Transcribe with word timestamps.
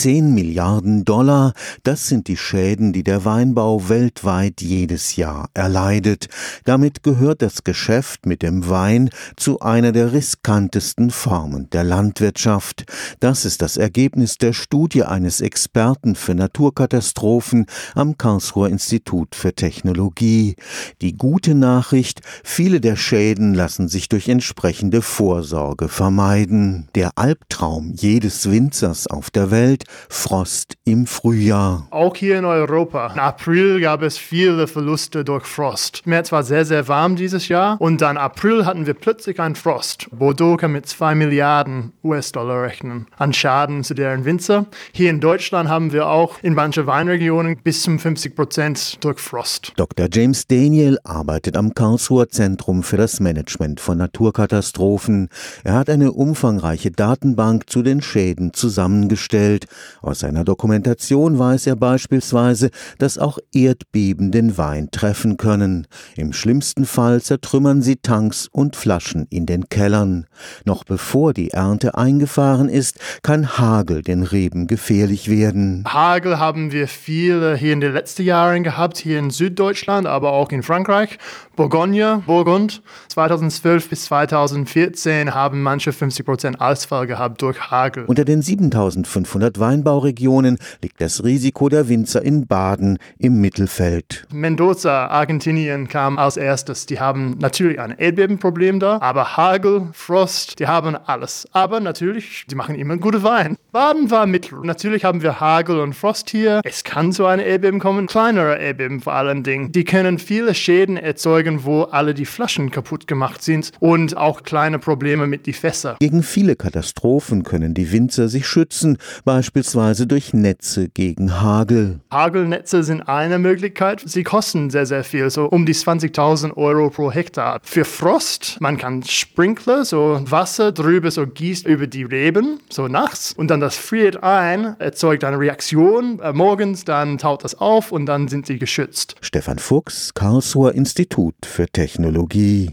10 0.00 0.32
Milliarden 0.32 1.04
Dollar, 1.04 1.52
das 1.82 2.08
sind 2.08 2.28
die 2.28 2.38
Schäden, 2.38 2.94
die 2.94 3.02
der 3.02 3.26
Weinbau 3.26 3.90
weltweit 3.90 4.62
jedes 4.62 5.16
Jahr 5.16 5.50
erleidet. 5.52 6.28
Damit 6.64 7.02
gehört 7.02 7.42
das 7.42 7.64
Geschäft 7.64 8.24
mit 8.24 8.40
dem 8.40 8.70
Wein 8.70 9.10
zu 9.36 9.60
einer 9.60 9.92
der 9.92 10.14
riskantesten 10.14 11.10
Formen 11.10 11.68
der 11.68 11.84
Landwirtschaft. 11.84 12.86
Das 13.20 13.44
ist 13.44 13.60
das 13.60 13.76
Ergebnis 13.76 14.38
der 14.38 14.54
Studie 14.54 15.04
eines 15.04 15.42
Experten 15.42 16.14
für 16.14 16.34
Naturkatastrophen 16.34 17.66
am 17.94 18.16
Karlsruher 18.16 18.70
Institut 18.70 19.34
für 19.34 19.54
Technologie. 19.54 20.56
Die 21.02 21.12
gute 21.12 21.54
Nachricht, 21.54 22.22
viele 22.42 22.80
der 22.80 22.96
Schäden 22.96 23.52
lassen 23.52 23.86
sich 23.88 24.08
durch 24.08 24.30
entsprechende 24.30 25.02
Vorsorge 25.02 25.90
vermeiden. 25.90 26.88
Der 26.94 27.18
Albtraum 27.18 27.92
jedes 27.94 28.50
Winzers 28.50 29.06
auf 29.06 29.28
der 29.30 29.50
Welt, 29.50 29.84
Frost 30.08 30.74
im 30.84 31.06
Frühjahr. 31.06 31.86
Auch 31.90 32.16
hier 32.16 32.38
in 32.38 32.44
Europa. 32.44 33.12
Im 33.14 33.18
April 33.18 33.80
gab 33.80 34.02
es 34.02 34.18
viele 34.18 34.66
Verluste 34.66 35.24
durch 35.24 35.46
Frost. 35.46 36.06
März 36.06 36.32
war 36.32 36.42
sehr, 36.42 36.64
sehr 36.64 36.88
warm 36.88 37.16
dieses 37.16 37.48
Jahr 37.48 37.80
und 37.80 38.00
dann 38.00 38.16
April 38.16 38.66
hatten 38.66 38.86
wir 38.86 38.94
plötzlich 38.94 39.40
einen 39.40 39.54
Frost. 39.54 40.08
Bordeaux 40.10 40.56
kann 40.56 40.72
mit 40.72 40.86
2 40.86 41.14
Milliarden 41.14 41.92
US-Dollar 42.02 42.62
rechnen 42.62 43.06
an 43.16 43.32
Schaden 43.32 43.84
zu 43.84 43.94
deren 43.94 44.24
Winzer. 44.24 44.66
Hier 44.92 45.10
in 45.10 45.20
Deutschland 45.20 45.68
haben 45.68 45.92
wir 45.92 46.08
auch 46.08 46.38
in 46.42 46.54
manchen 46.54 46.86
Weinregionen 46.86 47.56
bis 47.62 47.82
zum 47.82 47.98
50 47.98 48.34
Prozent 48.34 49.04
durch 49.04 49.20
Frost. 49.20 49.72
Dr. 49.76 50.08
James 50.12 50.46
Daniel 50.46 50.98
arbeitet 51.04 51.56
am 51.56 51.74
Karlsruher 51.74 52.28
Zentrum 52.28 52.82
für 52.82 52.96
das 52.96 53.20
Management 53.20 53.80
von 53.80 53.98
Naturkatastrophen. 53.98 55.28
Er 55.64 55.74
hat 55.74 55.90
eine 55.90 56.12
umfangreiche 56.12 56.90
Datenbank 56.90 57.68
zu 57.70 57.82
den 57.82 58.02
Schäden 58.02 58.52
zusammengestellt. 58.52 59.66
Aus 60.02 60.20
seiner 60.20 60.44
Dokumentation 60.44 61.38
weiß 61.38 61.66
er 61.66 61.76
beispielsweise, 61.76 62.70
dass 62.98 63.18
auch 63.18 63.38
Erdbeben 63.52 64.30
den 64.30 64.58
Wein 64.58 64.90
treffen 64.90 65.36
können. 65.36 65.86
Im 66.16 66.32
schlimmsten 66.32 66.86
Fall 66.86 67.20
zertrümmern 67.20 67.82
sie 67.82 67.96
Tanks 67.96 68.48
und 68.50 68.76
Flaschen 68.76 69.26
in 69.30 69.46
den 69.46 69.68
Kellern. 69.68 70.26
Noch 70.64 70.84
bevor 70.84 71.32
die 71.32 71.50
Ernte 71.50 71.96
eingefahren 71.96 72.68
ist, 72.68 72.98
kann 73.22 73.58
Hagel 73.58 74.02
den 74.02 74.22
Reben 74.22 74.66
gefährlich 74.66 75.28
werden. 75.28 75.84
Hagel 75.86 76.38
haben 76.38 76.72
wir 76.72 76.88
viele 76.88 77.56
hier 77.56 77.72
in 77.72 77.80
den 77.80 77.92
letzten 77.92 78.22
Jahren 78.22 78.62
gehabt, 78.62 78.98
hier 78.98 79.18
in 79.18 79.30
Süddeutschland, 79.30 80.06
aber 80.06 80.32
auch 80.32 80.50
in 80.50 80.62
Frankreich. 80.62 81.18
Bourgogne, 81.56 82.22
Burgund. 82.26 82.82
2012 83.08 83.90
bis 83.90 84.04
2014 84.06 85.34
haben 85.34 85.62
manche 85.62 85.92
50 85.92 86.24
Prozent 86.24 86.60
Ausfall 86.60 87.06
gehabt 87.06 87.42
durch 87.42 87.70
Hagel. 87.70 88.04
Unter 88.06 88.24
den 88.24 88.42
7500 88.42 89.58
Weinbauregionen 89.70 90.58
liegt 90.82 91.00
das 91.00 91.22
Risiko 91.22 91.68
der 91.68 91.88
Winzer 91.88 92.22
in 92.22 92.48
Baden 92.48 92.98
im 93.18 93.40
Mittelfeld. 93.40 94.26
Mendoza, 94.32 95.06
Argentinien 95.06 95.86
kam 95.86 96.18
als 96.18 96.36
erstes. 96.36 96.86
Die 96.86 96.98
haben 96.98 97.36
natürlich 97.38 97.78
ein 97.78 97.94
Erdbebenproblem 97.96 98.80
da, 98.80 98.98
aber 99.00 99.36
Hagel, 99.36 99.88
Frost, 99.92 100.58
die 100.58 100.66
haben 100.66 100.96
alles. 100.96 101.46
Aber 101.52 101.78
natürlich, 101.78 102.46
die 102.50 102.56
machen 102.56 102.74
immer 102.74 102.96
gute 102.96 103.22
Wein. 103.22 103.56
Baden 103.70 104.10
war 104.10 104.26
mittel. 104.26 104.58
Natürlich 104.64 105.04
haben 105.04 105.22
wir 105.22 105.38
Hagel 105.38 105.78
und 105.78 105.94
Frost 105.94 106.30
hier. 106.30 106.60
Es 106.64 106.82
kann 106.82 107.12
zu 107.12 107.26
einem 107.26 107.46
Erdbeben 107.46 107.78
kommen, 107.78 108.08
kleinere 108.08 108.58
Erdbeben 108.58 109.00
vor 109.00 109.12
allen 109.12 109.44
Dingen. 109.44 109.70
Die 109.70 109.84
können 109.84 110.18
viele 110.18 110.52
Schäden 110.56 110.96
erzeugen, 110.96 111.64
wo 111.64 111.82
alle 111.82 112.12
die 112.12 112.26
Flaschen 112.26 112.72
kaputt 112.72 113.06
gemacht 113.06 113.44
sind 113.44 113.70
und 113.78 114.16
auch 114.16 114.42
kleine 114.42 114.80
Probleme 114.80 115.28
mit 115.28 115.46
die 115.46 115.52
Fässer. 115.52 115.96
Gegen 116.00 116.24
viele 116.24 116.56
Katastrophen 116.56 117.44
können 117.44 117.72
die 117.72 117.92
Winzer 117.92 118.28
sich 118.28 118.48
schützen, 118.48 118.98
beispielsweise 119.24 119.59
durch 120.06 120.32
Netze 120.32 120.88
gegen 120.88 121.40
Hagel. 121.40 122.00
Hagelnetze 122.10 122.82
sind 122.82 123.02
eine 123.02 123.38
Möglichkeit. 123.38 124.02
Sie 124.04 124.22
kosten 124.22 124.70
sehr, 124.70 124.86
sehr 124.86 125.04
viel, 125.04 125.30
so 125.30 125.46
um 125.46 125.66
die 125.66 125.74
20.000 125.74 126.56
Euro 126.56 126.90
pro 126.90 127.10
Hektar. 127.10 127.60
Für 127.62 127.84
Frost, 127.84 128.56
man 128.60 128.76
kann 128.76 129.02
Sprinkler, 129.02 129.84
so 129.84 130.20
Wasser 130.24 130.72
drüber 130.72 131.10
so 131.10 131.26
gießt 131.26 131.66
über 131.66 131.86
die 131.86 132.02
Reben, 132.02 132.60
so 132.68 132.88
nachts, 132.88 133.32
und 133.32 133.50
dann 133.50 133.60
das 133.60 133.76
friert 133.76 134.22
ein, 134.22 134.76
erzeugt 134.78 135.24
eine 135.24 135.38
Reaktion. 135.38 136.20
Äh, 136.20 136.32
morgens 136.32 136.84
dann 136.84 137.18
taut 137.18 137.44
das 137.44 137.54
auf 137.54 137.92
und 137.92 138.06
dann 138.06 138.28
sind 138.28 138.46
sie 138.46 138.58
geschützt. 138.58 139.16
Stefan 139.20 139.58
Fuchs, 139.58 140.14
Karlsruher 140.14 140.74
Institut 140.74 141.34
für 141.44 141.66
Technologie. 141.66 142.68